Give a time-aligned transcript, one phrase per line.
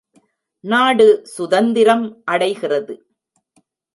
[0.63, 2.21] நாடு சுதந்திரம்
[2.25, 2.95] அடைகிறது.